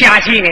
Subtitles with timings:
[0.00, 0.48] 掐戏呢？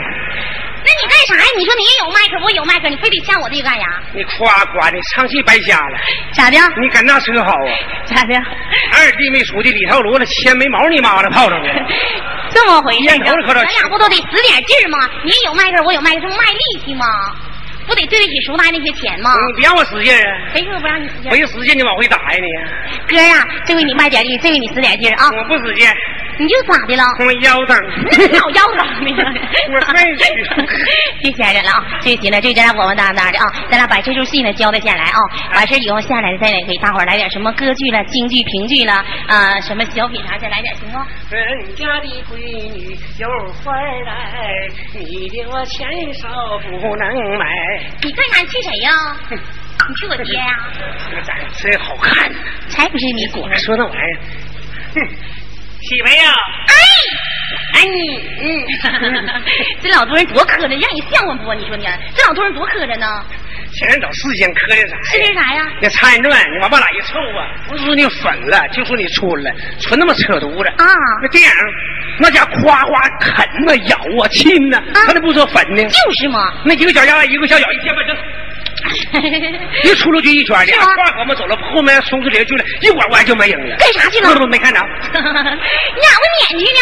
[0.82, 1.50] 那你干啥呀？
[1.56, 3.86] 你说你也有麦克，我有麦克，你非得掐我这个干啥？
[4.14, 5.98] 你夸夸的，唱戏白瞎了。
[6.32, 6.56] 咋的？
[6.80, 7.70] 你跟那车好啊？
[8.06, 8.34] 咋的？
[8.34, 11.68] 二弟没出去，李少罗了钱没毛你妈的泡上了。
[12.52, 13.06] 这么回事？
[13.06, 15.08] 咱俩不都得使点劲吗？
[15.24, 17.06] 你有麦克，我有麦克，这不卖力气吗？
[17.86, 19.32] 不得对得起赎来那些钱吗？
[19.48, 20.22] 你别让我使劲啊！
[20.52, 21.30] 谁说不让你使劲？
[21.30, 22.46] 我一使劲，你往回打呀你。
[23.08, 25.28] 哥呀，这回你卖点力，这回你使点劲啊！
[25.30, 25.88] 我不使劲。
[26.40, 27.04] 你就咋的了？
[27.20, 27.76] 我腰疼。
[28.32, 29.40] 老腰疼呢？
[29.74, 30.24] 我还去。
[31.20, 31.84] 别闲着了啊！
[32.00, 33.52] 这行了，这咱俩稳稳当当的啊！
[33.70, 35.20] 咱俩把这出戏呢交代下来啊！
[35.52, 38.94] 完事以后下来再给大伙来点什么歌剧了、京剧、评剧了
[39.28, 41.06] 啊，什么小品啥再来点行吗？
[41.28, 42.38] 人家的闺
[42.72, 43.28] 女有
[43.62, 46.28] 花来，你的我钱少
[46.62, 47.44] 不能买。
[48.00, 48.40] 你干啥？
[48.40, 48.90] 你气谁呀？
[49.30, 50.56] 你气我爹呀？
[51.12, 52.32] 这咋真好看？
[52.68, 54.20] 才不是你果说那玩意儿。
[55.80, 55.86] 哼。
[55.88, 56.32] 起飞呀！
[56.68, 58.66] 哎，哎你，嗯，
[59.82, 61.54] 这老多人多磕碜，让你像话不？
[61.54, 63.06] 你说你，这老多人多磕碜呢。
[63.72, 64.96] 前人找事情磕碜啥？
[64.96, 65.66] 磕碜啥呀？
[65.80, 67.48] 那参传，你往往哪一凑啊？
[67.68, 69.50] 不是说你粉了，就说你春了，
[69.80, 70.84] 纯他妈扯犊子啊！
[71.22, 71.50] 那电影，
[72.18, 75.82] 那家夸夸啃呐、咬啊、亲呐，他那不说粉呢？
[75.84, 76.52] 就是嘛。
[76.64, 78.16] 那一个小丫，一个小脚，一天半整。
[79.84, 83.76] 一出溜就一圈的，俩挂我们走了，后面松树林就了，一拐弯就没影了。
[83.76, 84.30] 干啥去了？
[84.40, 84.80] 我没看着。
[85.12, 86.80] 你咋不撵去呢？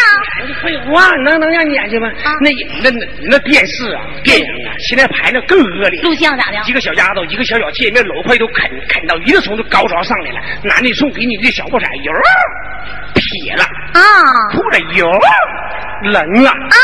[0.63, 2.09] 废话，能能让撵去吗？
[2.41, 2.49] 那
[2.81, 6.01] 那那那电视啊，电影啊，现在拍的更恶劣。
[6.01, 6.57] 录像咋的？
[6.67, 10.39] 一个小丫头，一个小小见面，老快都啃啃到一个从这高潮上来了。
[10.63, 12.11] 男的送给你的小破伞，油
[13.13, 13.63] 撇了
[13.93, 14.01] 啊，
[14.51, 15.07] 裤子油
[16.03, 16.77] 冷了啊，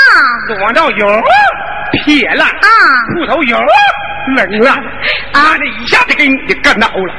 [0.62, 1.24] 往到油
[2.06, 2.70] 撇了啊，
[3.14, 3.58] 裤头油。
[4.36, 4.72] 冷了，
[5.34, 5.58] 啊！
[5.58, 7.14] 的一下子给你给干倒了，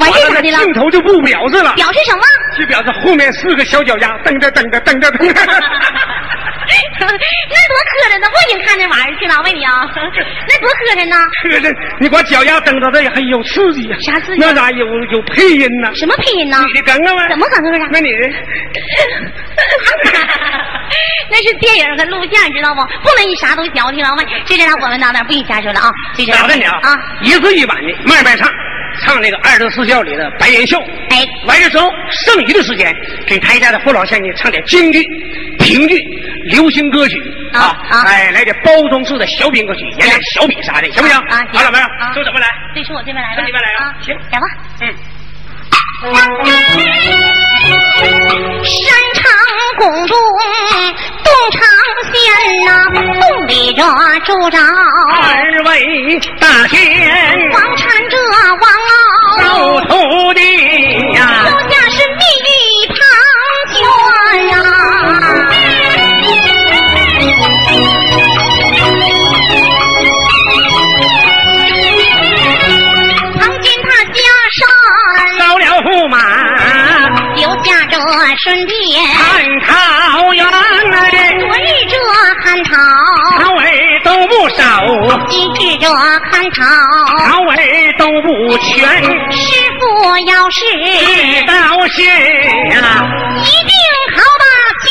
[0.00, 0.58] 完事咋的了？
[0.58, 2.22] 镜头就不表示了，表示什么？
[2.58, 5.34] 就表示后面四个小脚丫蹬着蹬着蹬着蹬着。
[6.70, 8.28] 那多磕碜呢！
[8.30, 9.72] 不行，看那玩意儿去了，我问你啊，
[10.46, 11.16] 那多磕碜呢？
[11.42, 11.74] 磕碜！
[11.98, 13.96] 你光脚丫蹬着，这还有刺激呀？
[14.00, 14.40] 啥刺激？
[14.40, 15.90] 那咋有有配音呢？
[15.96, 16.64] 什么配音呢？
[16.68, 17.28] 你的梗啊？
[17.28, 17.88] 怎么梗啊？
[17.90, 18.18] 那你的？
[21.30, 22.82] 那是电影和录像，知道不？
[23.02, 24.14] 不能你啥都矫情了。
[24.16, 25.90] 问，这这俩稳稳当当，不给你瞎说了啊！
[26.16, 26.78] 这这打断你啊！
[26.82, 28.48] 啊，一字一板的慢慢唱，
[29.02, 30.78] 唱那个二十四孝里的白猿秀。
[31.10, 32.94] 哎，完了之后，剩余的时间
[33.26, 35.02] 给台下的父老乡亲唱点京剧、
[35.58, 35.98] 评剧、
[36.50, 37.20] 流行歌曲
[37.52, 37.76] 啊！
[38.06, 41.16] 哎，来点包装式的小品歌曲，演点小品啥的，行不行？
[41.16, 42.46] 啊，好，老妹儿，都怎么来？
[42.74, 44.46] 对，从我这边来从，这边来啊，行，来吧。
[44.80, 44.94] 嗯。
[47.70, 49.22] 山长
[49.78, 50.16] 拱中
[51.24, 51.60] 洞长
[52.12, 52.14] 仙
[52.66, 52.68] 呐，
[53.20, 53.82] 洞里着
[54.24, 56.78] 住着二位大仙，
[57.52, 58.14] 王禅这
[58.60, 58.64] 王
[59.38, 60.40] 老徒弟
[61.14, 61.44] 呀，
[77.40, 77.98] 留下这
[78.36, 79.72] 顺便，看
[80.12, 81.96] 桃园哎，昨日这
[82.44, 82.76] 汉朝，
[83.38, 83.64] 桃儿
[84.04, 84.84] 都不少，
[85.26, 86.62] 今日这汉朝。
[87.16, 87.56] 桃儿
[87.98, 89.02] 都不全，
[89.32, 89.40] 师
[89.80, 91.54] 傅要是知道
[91.88, 92.02] 是
[92.76, 93.08] 啊，
[93.38, 93.72] 一定
[94.12, 94.44] 好吧，
[94.84, 94.90] 绝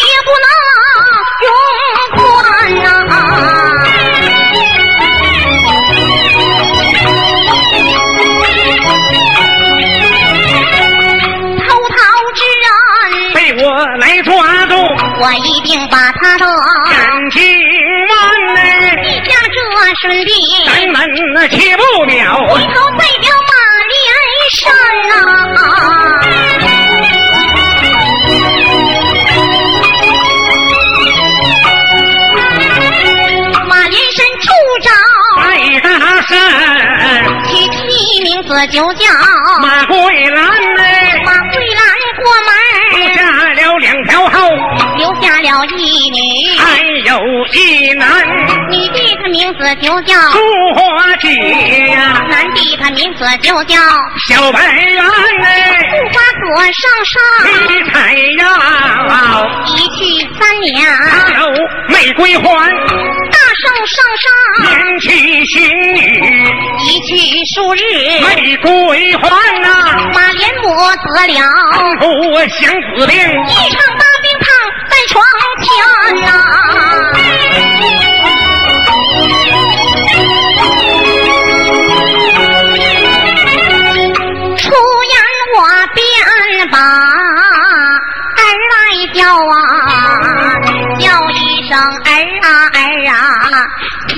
[16.21, 16.45] 他说
[16.89, 17.41] 感情
[18.09, 18.59] 完哎，
[19.03, 19.55] 一家这
[20.01, 20.31] 顺利，
[20.65, 20.97] 咱们
[21.49, 22.13] 切不了。
[22.47, 23.51] 回头再表马
[23.89, 23.97] 连
[24.51, 24.61] 山
[25.07, 25.11] 呐、
[33.67, 34.19] 马连山
[35.37, 35.39] 白
[35.79, 35.87] 大
[38.23, 39.03] 名字就叫
[39.61, 39.95] 马桂
[40.29, 40.37] 兰
[40.77, 40.83] 哎，
[41.25, 41.81] 马桂兰
[42.17, 42.49] 过门。
[42.91, 43.19] 留下
[43.53, 44.31] 了两条后，
[44.97, 45.78] 留下了一
[46.19, 47.11] 女，还有
[47.53, 48.07] 一男，
[48.69, 50.39] 女的她名字就叫朱
[50.75, 51.29] 花姐
[51.89, 53.75] 呀，男的他名字就叫
[54.27, 55.03] 小白猿
[55.43, 57.21] 哎，护花所上上，
[57.67, 58.41] 李彩瑶，
[59.67, 59.99] 一去
[60.39, 61.07] 三年，还
[61.39, 61.39] 有
[61.87, 64.25] 玫瑰花，大圣上上，
[64.63, 65.57] 连娶新
[65.93, 65.97] 女，
[66.85, 67.09] 一去
[67.53, 67.79] 数日，
[68.27, 69.29] 玫瑰花
[69.61, 70.67] 呐，马连母
[71.05, 71.39] 得了
[71.99, 73.79] 不相思病，一场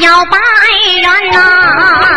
[0.02, 0.38] 要拜
[1.02, 2.11] 人哪？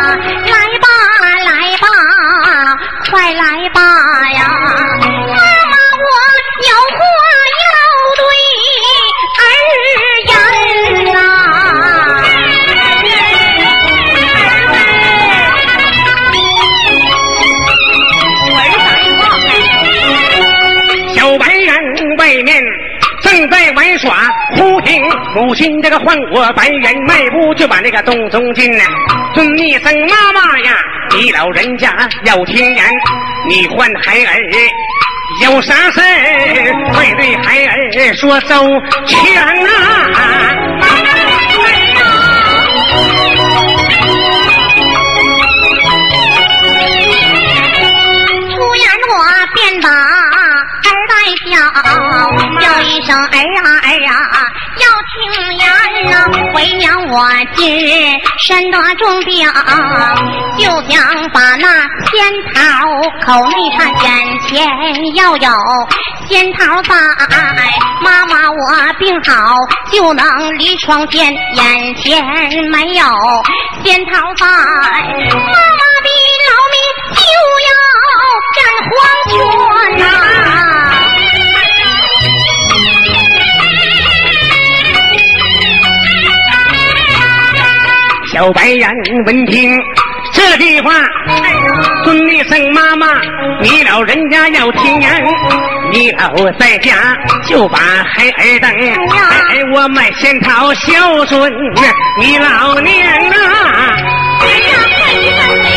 [23.99, 25.03] 耍，忽听
[25.35, 28.85] 母亲这个唤我白猿，迈步就把那个洞中进呢，
[29.35, 30.77] 尊一声妈妈呀，
[31.17, 31.93] 你老人家
[32.25, 32.85] 要听言，
[33.49, 34.43] 你唤孩儿
[35.43, 38.57] 有啥事儿，快对孩儿说周
[39.07, 39.19] 全
[39.67, 41.34] 啊！
[52.61, 54.47] 叫，一声儿啊儿啊，
[54.79, 55.15] 要听
[55.57, 55.65] 言
[56.11, 56.15] 呐、
[56.55, 57.89] 为娘我今日
[58.39, 59.47] 身得重病，
[60.59, 61.67] 就想把那
[62.11, 62.15] 仙
[62.55, 62.61] 桃
[63.25, 64.55] 口内插，眼前
[65.17, 65.51] 要有
[66.29, 66.95] 仙桃在，
[68.03, 69.33] 妈妈我病好
[69.91, 72.25] 就能离床前，眼前
[72.71, 73.05] 没有
[73.85, 74.57] 仙桃在，妈
[75.27, 76.09] 妈的
[76.47, 76.77] 老命
[77.15, 77.23] 就
[77.65, 77.71] 要
[78.55, 78.59] 占
[78.91, 78.93] 黄
[79.29, 79.33] 泉
[88.35, 88.91] 小白杨
[89.27, 89.81] 闻听
[90.33, 90.91] 这句话，
[92.03, 93.07] 尊一声妈妈，
[93.63, 95.25] 你老人家要听言，
[95.93, 98.69] 你老在家就把孩儿等，
[99.09, 101.53] 孩儿我买仙桃孝顺
[102.21, 103.95] 你老娘啊。
[104.41, 105.69] 哎呀，快去看谁！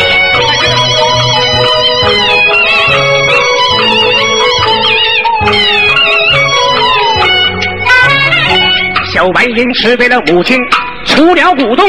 [9.14, 10.60] 小白银吃为了母亲
[11.06, 11.88] 出了古洞，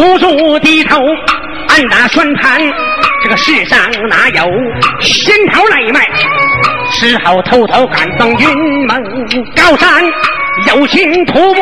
[0.00, 0.98] 不住低头
[1.68, 2.58] 暗打算盘。
[3.22, 3.78] 这个世上
[4.08, 4.50] 哪有
[4.98, 6.00] 仙桃来卖？
[6.92, 8.98] 只好偷偷赶上云蒙
[9.54, 10.02] 高山，
[10.68, 11.60] 有心徒步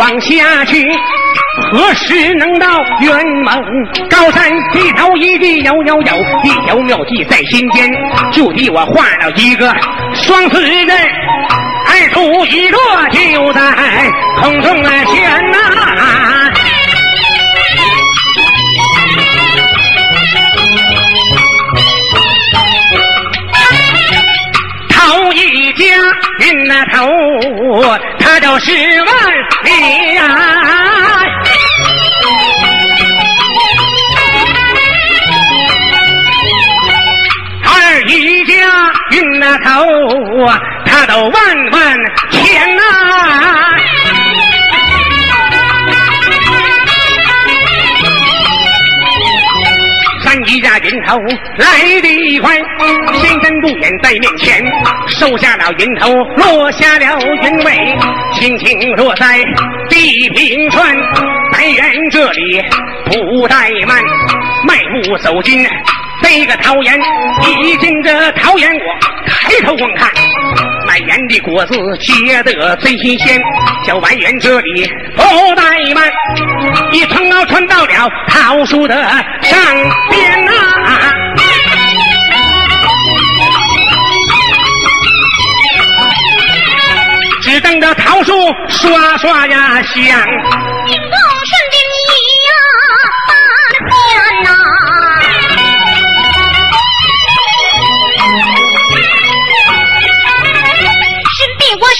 [0.00, 0.84] 往下去。
[1.70, 2.66] 何时能到
[3.00, 3.08] 云
[3.44, 3.56] 蒙
[4.10, 4.50] 高山？
[4.74, 7.88] 一头一地有有有，一条妙计在心间，
[8.32, 9.72] 就替我画了一个
[10.14, 10.88] 双四人。
[11.84, 13.60] 二出一落就在
[14.40, 15.58] 空中来悬呐、
[25.12, 25.84] 头一家
[26.38, 27.06] 运那头
[28.18, 29.14] 他就十万
[29.62, 30.16] 里
[37.66, 38.54] 二一家
[39.10, 41.98] 运那头啊他都万万
[42.30, 43.76] 千啊
[51.18, 52.56] 来得快，
[53.14, 54.64] 仙真不远在面前，
[55.08, 57.98] 收下了云头，落下了云尾，
[58.34, 59.38] 轻轻落在
[59.88, 60.96] 地平川。
[61.52, 62.62] 白人这里
[63.04, 64.02] 不怠慢，
[64.66, 65.66] 迈步走进
[66.22, 66.98] 这个桃园，
[67.60, 68.80] 一进这桃园，我
[69.26, 70.10] 抬头观看。
[70.92, 73.40] 满园的果子结得最新鲜，
[73.86, 75.22] 小白园这里不
[75.54, 76.04] 怠慢，
[76.92, 78.94] 一穿高穿到了桃树的
[79.40, 79.58] 上
[80.10, 80.46] 边
[80.84, 81.14] 啊，
[87.40, 88.34] 只等着桃树
[88.68, 90.71] 刷刷呀响。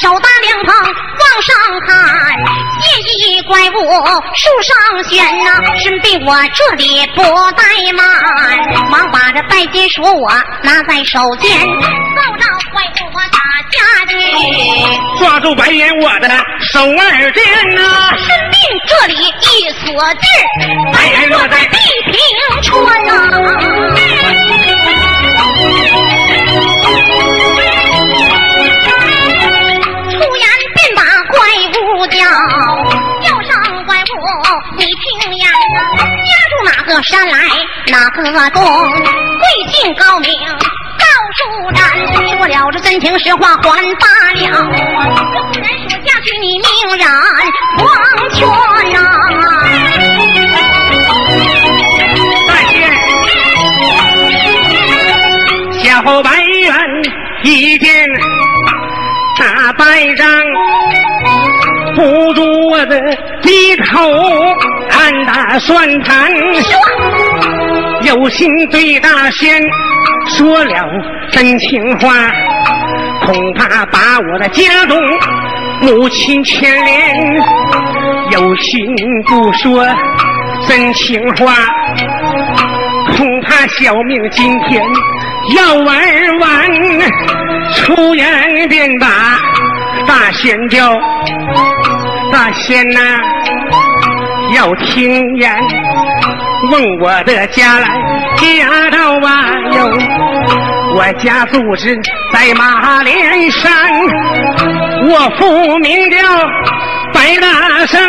[0.02, 1.54] 手搭凉棚往上
[1.86, 1.94] 看，
[2.80, 2.84] 见
[3.20, 3.72] 一怪物
[4.34, 8.04] 树上悬呐，身背我这里不怠慢，
[8.90, 10.28] 忙把这拜金说我
[10.64, 11.56] 拿在手间，
[12.16, 13.38] 遭着怪物我打
[13.70, 13.78] 下
[14.08, 14.18] 去，
[15.20, 16.28] 抓住白眼我的
[16.72, 17.44] 手二剑
[17.76, 20.26] 呐，身边这里一锁劲，
[20.92, 21.78] 白眼落在地
[22.10, 22.18] 平
[22.60, 23.81] 川呐。
[36.92, 37.38] 个山来
[37.90, 40.30] 哪个洞，贵姓高明
[40.98, 41.04] 告
[41.38, 41.80] 主斩，
[42.36, 43.62] 说了这真情实话还
[43.94, 46.68] 罢了，不然说下去你命
[46.98, 47.08] 染
[47.78, 47.88] 黄
[48.30, 48.46] 泉
[48.92, 48.98] 呐。
[55.82, 56.74] 小白猿
[57.42, 58.06] 一见
[59.38, 60.28] 大败仗。
[61.94, 62.98] 不住我的
[63.42, 64.00] 低头，
[65.02, 66.32] 暗打算盘，
[68.02, 69.60] 有心对大仙
[70.28, 70.84] 说了
[71.32, 72.30] 真情话，
[73.26, 74.96] 恐怕把我的家中
[75.80, 77.42] 母亲牵连。
[78.30, 78.80] 有心
[79.26, 79.84] 不说
[80.68, 81.52] 真情话，
[83.16, 84.80] 恐怕小命今天
[85.56, 85.98] 要玩
[86.38, 86.70] 完，
[87.74, 89.08] 出言便把
[90.06, 90.96] 大仙叫。
[92.32, 93.00] 大仙呐，
[94.54, 95.50] 要听言，
[96.70, 97.88] 问我的家来，
[98.36, 99.90] 家道啊哟，
[100.94, 101.98] 我家住址
[102.32, 103.72] 在马连山，
[105.08, 106.18] 我父名叫
[107.14, 108.00] 白大生，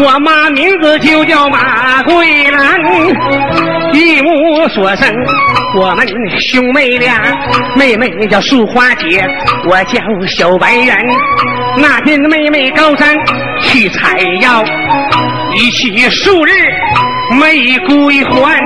[0.00, 2.80] 我妈名字就叫马桂兰，
[3.92, 5.08] 一母所生，
[5.76, 6.06] 我们
[6.40, 7.14] 兄妹俩，
[7.76, 9.24] 妹妹叫素花姐，
[9.66, 10.96] 我叫小白人。
[11.76, 13.14] 那天妹妹高山
[13.60, 14.64] 去采药，
[15.58, 16.52] 一去数日
[17.32, 18.58] 没归还。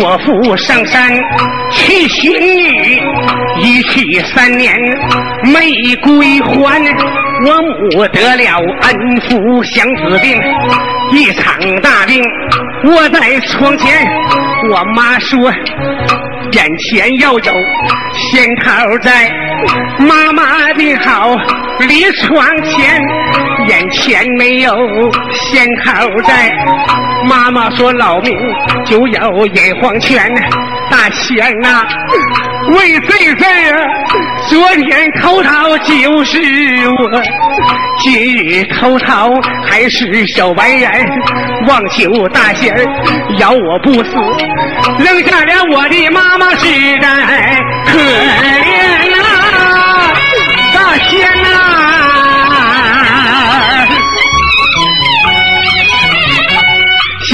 [0.00, 1.10] 我父上山
[1.72, 3.02] 去寻女，
[3.60, 4.76] 一去三年
[5.44, 6.80] 没归还。
[7.46, 10.38] 我母得了恩福祥子病，
[11.12, 12.22] 一场大病
[12.84, 14.06] 卧在床前。
[14.70, 15.50] 我妈说。
[16.52, 17.52] 眼前要有
[18.32, 19.30] 仙桃在，
[19.98, 21.36] 妈妈的好
[21.80, 23.02] 离床前。
[23.68, 24.74] 眼前没有
[25.32, 26.50] 仙桃在，
[27.28, 28.34] 妈妈说老命
[28.86, 30.32] 就要眼黄泉。
[30.90, 31.86] 大仙呐，
[32.68, 33.78] 为罪在啊！
[34.48, 36.38] 昨天偷桃就是
[36.88, 37.22] 我，
[38.00, 39.30] 今日偷桃
[39.66, 40.90] 还是小白人。
[41.66, 42.74] 望求大仙
[43.38, 44.10] 饶我不死，
[44.98, 46.66] 扔下了我的妈妈实
[47.02, 48.87] 在可怜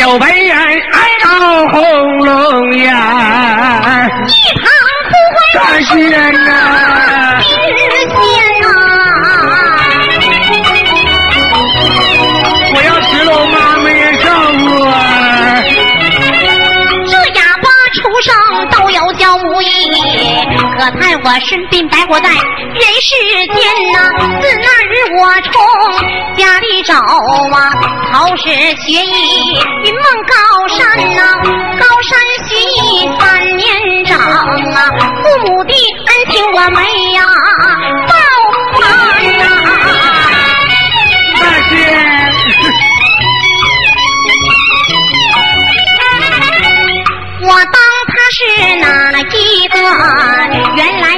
[0.04, 4.68] 小白人挨到红龙眼，一旁
[5.08, 5.14] 不
[5.56, 5.94] 大仙
[6.44, 7.40] 呐，
[20.76, 23.10] 可叹我身病白活在人世
[23.54, 24.10] 间呐。
[24.40, 27.70] 自那日我从家里走啊
[28.12, 28.44] 好使
[28.82, 31.22] 学艺云梦高山呐。
[31.78, 34.90] 高山学艺三年长啊
[35.22, 35.72] 父母的
[36.06, 37.22] 恩情我没呀
[38.08, 38.12] 报
[38.80, 38.84] 完
[39.38, 39.42] 呐。
[41.40, 41.74] 大是
[47.46, 47.76] 我当
[48.08, 49.78] 他是哪一个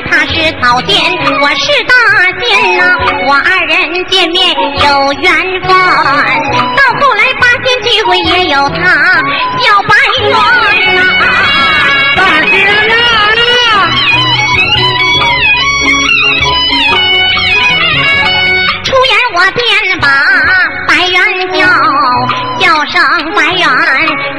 [0.09, 0.95] 他是草仙，
[1.41, 1.95] 我是大
[2.41, 2.45] 仙
[2.79, 2.83] 呐，
[3.27, 3.75] 我二人
[4.09, 5.27] 见面有缘
[5.63, 5.69] 分，
[6.77, 8.77] 到后来八仙聚会也有他
[9.61, 10.31] 小白猿
[10.95, 10.99] 呐。
[12.17, 12.95] 大仙啊！
[18.85, 19.65] 出言我便
[20.01, 20.07] 把
[20.89, 21.15] 白猿
[21.53, 21.59] 叫，
[22.61, 22.95] 叫声
[23.35, 23.61] 白猿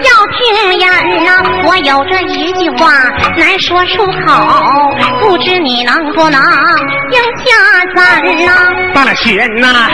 [0.04, 0.38] 要听
[0.80, 0.84] 言
[1.26, 1.30] 呐。
[1.68, 2.90] 我有这一句话
[3.36, 4.32] 难说出口，
[5.20, 6.42] 不知你能不能
[7.12, 7.52] 应下
[7.94, 8.52] 咱呐？
[8.96, 9.90] 大仙呐，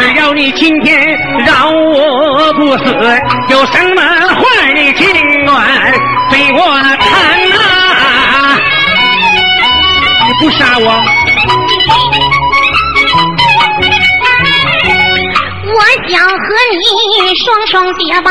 [0.00, 2.84] 只要你今天饶我不死，
[3.48, 4.02] 有什么
[4.34, 4.42] 话
[4.74, 5.06] 你尽
[5.46, 5.64] 管
[6.30, 8.58] 对我谈呐、
[10.26, 11.00] 你不杀我，
[16.06, 16.34] 想和
[16.78, 18.30] 你双双结拜，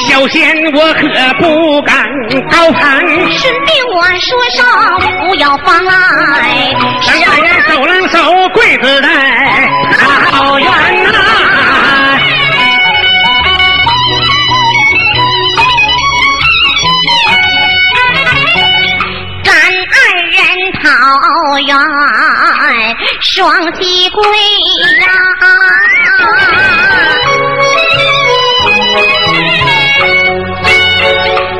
[0.00, 1.02] 小仙我可
[1.38, 2.08] 不敢
[2.50, 3.00] 高攀。
[3.30, 4.64] 顺便我说声
[5.28, 5.94] 不要妨碍。
[7.20, 9.08] 两个人手拉手跪子在
[9.98, 10.68] 好缘
[11.12, 11.18] 呐、
[19.44, 19.52] 咱
[19.92, 19.96] 二
[20.32, 20.36] 人
[20.82, 20.82] 桃
[21.60, 21.76] 园
[23.20, 23.34] 双
[23.80, 24.22] 喜归
[25.00, 25.06] 呀、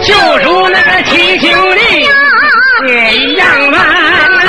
[0.07, 1.81] 就如那个七兄弟
[3.17, 4.43] 一样完呐、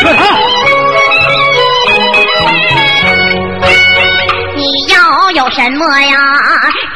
[0.00, 0.22] 可好？
[4.56, 4.62] 你
[4.92, 4.96] 要
[5.32, 6.16] 有什么呀？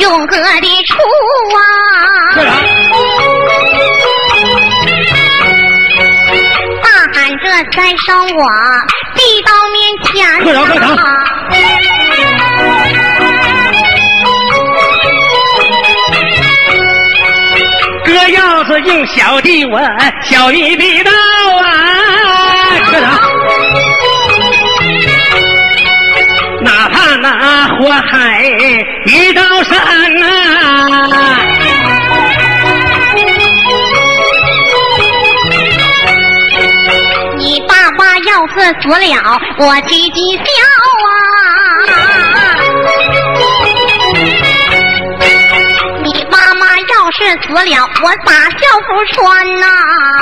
[0.01, 0.97] 勇哥的处
[1.53, 1.61] 可啊！
[2.35, 2.53] 好？
[6.83, 8.43] 大喊这三声我
[9.19, 10.97] 递到面前啊！
[18.05, 19.81] 哥要是用小弟我，
[20.23, 21.67] 小弟必到啊！
[22.91, 23.09] 可好？
[26.61, 28.45] 哪怕那火海
[29.07, 30.27] 一道山呐、
[38.55, 40.43] 是死了，我唧唧笑
[41.05, 41.11] 啊！
[46.03, 49.17] 你妈妈要是死了，我咋校服穿
[49.61, 50.18] 呐、啊！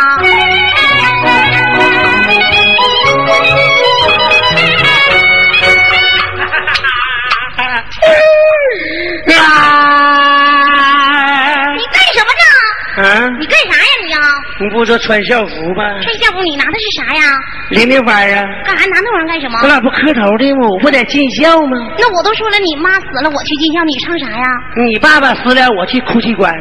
[14.59, 15.85] 你不说穿校服吗？
[16.03, 17.23] 穿校服你拿的是啥呀？
[17.71, 18.45] 淋淋花啊！
[18.64, 19.66] 干啥拿那玩意儿干什么我？
[19.66, 20.66] 俩不磕头的吗？
[20.69, 21.77] 我不得尽孝吗？
[21.99, 24.45] 那我都说了，你妈死了，我去尽孝，你唱啥呀？
[24.88, 26.53] 你爸爸死了，我去哭泣关，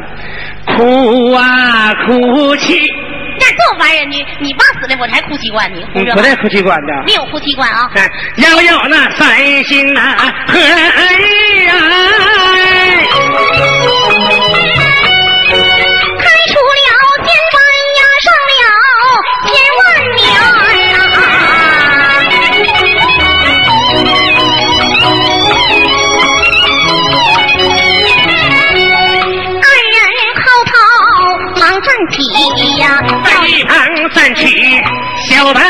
[0.66, 2.78] 哭啊哭泣。
[3.38, 6.20] 干这玩意儿，你你爸死了，我才哭泣关呢，胡说你不。
[6.20, 6.92] 在哭泣关的。
[7.06, 7.90] 没有哭泣关啊！
[7.94, 9.28] 哎要有那三
[9.64, 11.76] 心呐合一啊！
[34.16, 34.46] 站起
[35.28, 35.60] 小白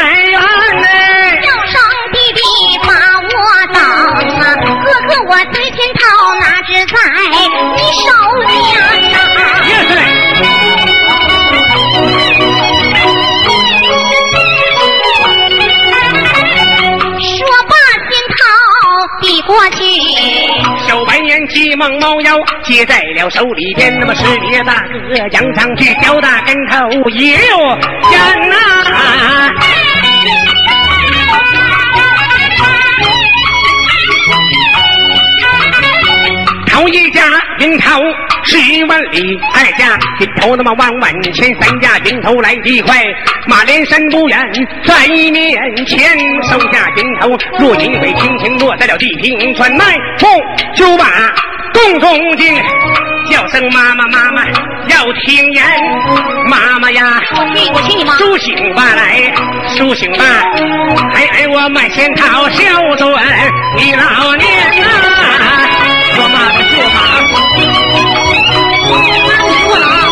[21.77, 27.59] 白猿急忙猫腰接在了手里边，那么师爷大哥扬上去，脚大跟头一溜
[28.13, 28.57] 烟呐、
[36.67, 36.87] 头。
[36.89, 37.23] 一家
[37.59, 38.01] 云头
[38.45, 43.05] 十万里，二家云头那么万万千，三家云头来得快，
[43.47, 44.39] 马连山不远
[44.85, 46.17] 在面前，
[46.49, 49.85] 收下云头，若因为轻轻落在了地平川，迈
[50.19, 50.27] 步
[50.75, 51.05] 就把
[51.77, 52.55] 宫中进。
[53.29, 54.45] 叫声妈妈妈妈
[54.89, 55.65] 要听言，
[56.49, 57.21] 妈妈呀，
[57.75, 58.13] 我你妈！
[58.19, 59.35] 苏醒吧来，
[59.77, 60.25] 苏醒吧，
[61.13, 62.63] 孩儿我满仙桃孝
[62.97, 63.13] 顺
[63.77, 64.47] 你老年
[64.81, 64.87] 呐、
[66.15, 66.97] 说妈妈说妈，
[69.67, 69.91] 错了啊！
[69.97, 70.06] 哎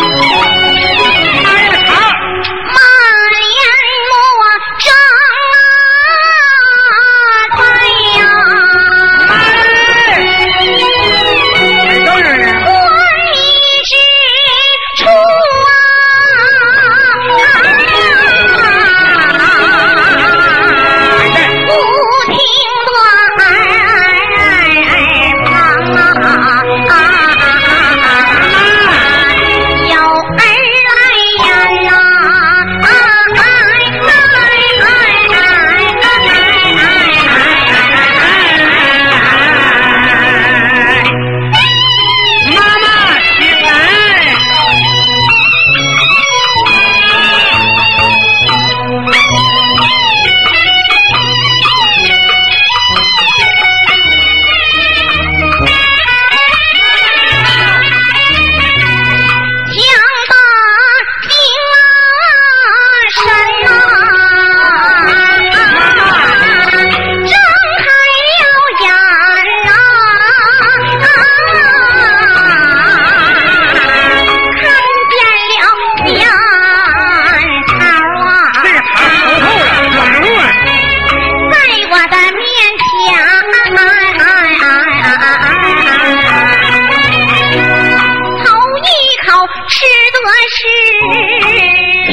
[90.04, 90.18] 吃的
[90.50, 90.62] 是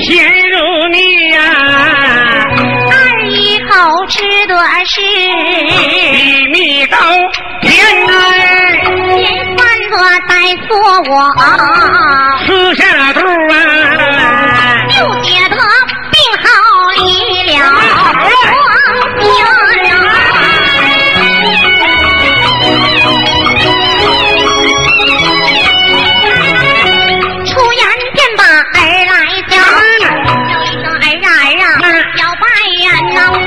[0.06, 0.56] 咸肉
[0.92, 1.42] 面
[2.90, 2.96] 二
[3.28, 5.02] 一口吃的是
[6.52, 6.96] 米糕
[7.62, 8.10] 甜儿
[9.18, 10.34] 连饭都带
[10.70, 10.72] 做
[11.12, 11.12] 我。
[12.46, 13.54] 吃下肚啊。
[14.88, 15.56] 就觉得
[16.12, 16.48] 病好
[16.96, 17.04] 离
[17.52, 17.60] 了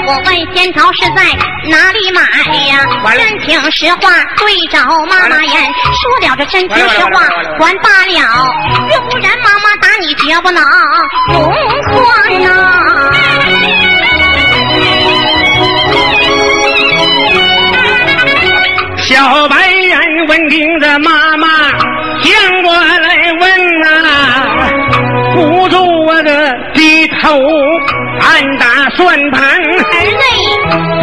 [0.07, 1.23] 我问仙桃是在
[1.71, 2.21] 哪里买
[2.69, 2.87] 呀？
[3.17, 7.23] 真情实话对着妈妈言，说了这真情实话
[7.59, 8.21] 还罢了，
[8.89, 10.63] 若不然妈妈打你绝不能
[11.33, 11.53] 容
[11.91, 12.49] 换呐。
[18.99, 21.49] 小白眼闻听着妈妈
[22.23, 22.33] 向
[22.65, 23.87] 我来问呐、
[25.37, 27.39] 捂住我的低头
[28.25, 29.41] 暗打算盘。
[29.41, 30.25] 儿嘞，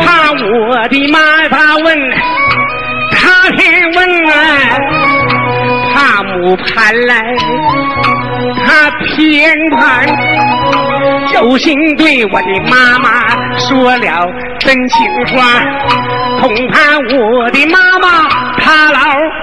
[0.04, 1.98] 怕我的妈他问，
[3.12, 4.34] 他偏问啊，
[5.94, 6.68] 怕母盘
[7.08, 7.36] 来，
[8.66, 9.80] 他偏盘，
[11.34, 13.10] 有心对我的妈妈
[13.58, 14.28] 说了
[14.60, 15.62] 真情话，
[16.40, 19.00] 恐怕我的妈妈她老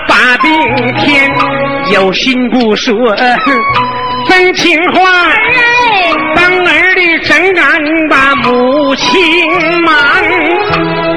[0.09, 0.51] 把病
[0.97, 1.33] 添，
[1.93, 2.95] 有心不说
[4.29, 5.01] 真情话。
[6.35, 7.65] 当儿的怎敢
[8.09, 9.93] 把母亲瞒？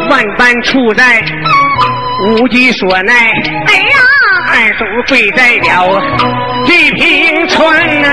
[0.10, 1.24] 万般处在
[2.28, 3.14] 无计所奈，
[3.66, 4.00] 儿啊，
[4.52, 6.02] 二叔跪在了
[6.66, 8.08] 地平川呐、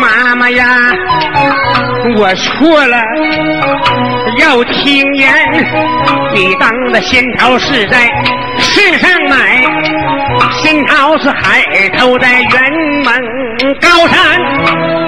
[0.00, 0.66] 妈妈呀，
[2.16, 3.02] 我错了，
[4.38, 5.32] 要听言。
[6.34, 8.10] 你当的仙桃是在
[8.72, 9.64] 世上买，
[10.62, 13.20] 仙桃是海偷在辕门
[13.80, 14.38] 高山。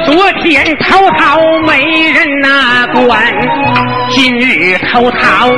[0.04, 3.22] 昨天偷桃没人呐管，
[4.10, 5.48] 今日偷桃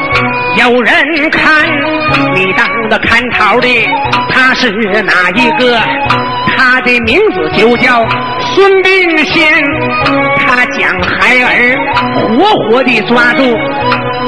[0.56, 1.66] 有人看。
[2.34, 3.68] 你当的看桃的
[4.28, 4.70] 他是
[5.02, 5.80] 哪一个？
[6.56, 8.06] 他的名字就叫
[8.54, 9.64] 孙膑仙，
[10.46, 11.76] 他将孩儿
[12.28, 13.58] 活活的抓住，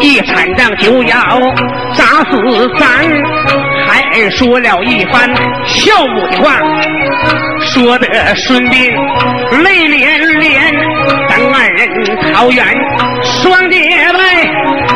[0.01, 1.17] 一铲杖就要
[1.95, 2.87] 砸死咱。
[3.87, 5.31] 孩儿说了一番
[5.65, 6.59] 孝母的话，
[7.61, 10.75] 说得孙膑泪连连，
[11.29, 12.67] 咱二人桃园
[13.23, 13.79] 双结
[14.13, 14.19] 拜，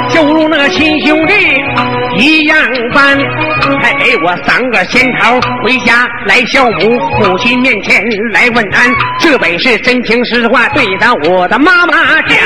[0.09, 1.35] 就如那亲兄弟
[2.21, 2.59] 一样
[2.93, 3.19] 般。
[3.83, 12.39] 还给我三个仙桃回家来孝母，母亲面前来问安，这本是真情实话对着我的妈妈讲，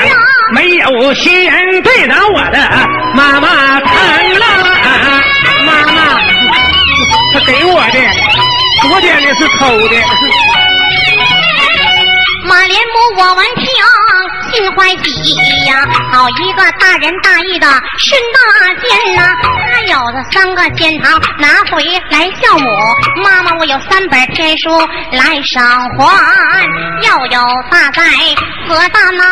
[0.53, 2.57] 没有心人对着我的
[3.13, 4.45] 妈妈谈了。
[5.65, 6.19] 妈妈，
[7.33, 7.99] 他给我的，
[8.81, 9.95] 昨天的是偷的。
[12.47, 13.65] 马连母，我闻听
[14.55, 17.67] 心欢喜呀，好一个大仁大义的
[17.99, 18.39] 孙大
[18.81, 19.35] 仙呐！
[19.73, 22.69] 他有了三个仙桃拿回来孝母，
[23.21, 24.69] 妈妈我有三本天书
[25.11, 26.63] 来赏还，
[27.03, 28.01] 要有大灾
[28.69, 29.27] 和大难。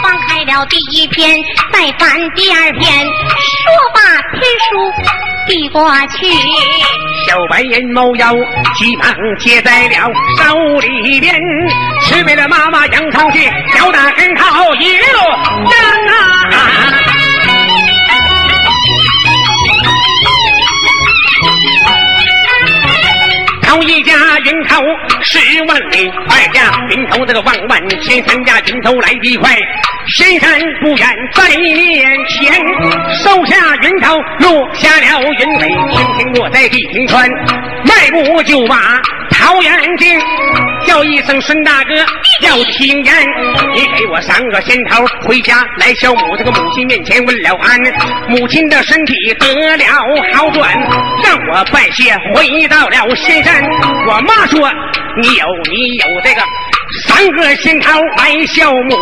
[0.00, 1.36] 翻开了第一篇，
[1.72, 4.00] 再翻第二篇，说罢
[4.38, 6.26] 天书递过去。
[7.26, 8.34] 小白眼猫腰
[8.76, 11.34] 急忙接在了手里边，
[12.02, 15.04] 吃给了妈妈杨桃蟹，脚打跟头一路
[15.64, 15.72] 扔
[16.08, 16.16] 啊！
[23.62, 24.12] 头一家
[24.44, 24.82] 云头
[25.22, 29.56] 十万里，二家云头这个万万千，三家云头来得快。
[30.12, 31.76] 仙山不远在面
[32.26, 32.52] 前，
[33.22, 37.28] 收下云头，落下了云尾，轻轻落在地平川，
[37.84, 40.18] 迈步就把桃园进。
[40.86, 41.94] 叫一声孙大哥，
[42.42, 43.14] 要听言，
[43.74, 47.78] 你给我三个仙桃回家来孝母这个母亲面前问了安，
[48.28, 49.84] 母亲的身体得了
[50.32, 50.72] 好转，
[51.22, 53.62] 让我拜谢回到了仙山。
[54.08, 54.72] 我妈说
[55.20, 56.42] 你有你有这个
[57.10, 58.96] 三个仙桃来孝母，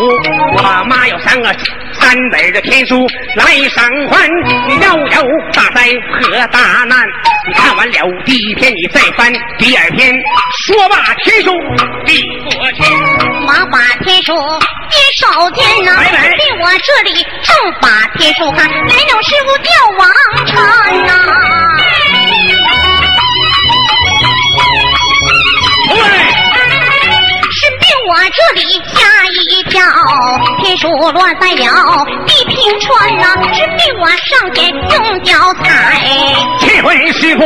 [0.57, 1.55] 我妈有三个
[1.93, 4.27] 三本的天书来赏还，
[4.67, 7.07] 你要有大灾和大难。
[7.47, 10.15] 你看完了第一篇，你再翻第二篇，
[10.67, 11.53] 说罢天书
[12.07, 12.83] 递过去。
[13.47, 14.33] 我把天书
[14.89, 20.09] 接手间呐，来来我这里正把天书看，来了师傅叫王
[30.81, 36.01] 数落在了地平川呐、只比我上天用脚踩。
[36.61, 37.43] 这回师傅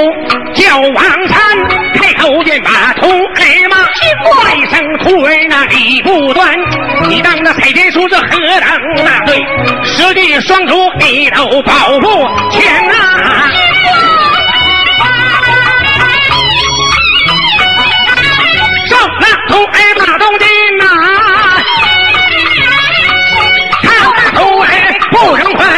[0.53, 1.39] 叫王三
[1.95, 4.25] 开口便把头儿骂，师傅
[4.57, 6.47] 一声徒儿那理不端，
[7.09, 9.41] 你当那彩天叔是何等大罪？
[9.85, 13.49] 师弟双足你都保护全呐、啊。
[19.49, 20.47] 徒儿把东京
[20.79, 20.87] 拿、
[25.25, 25.72] 不能喷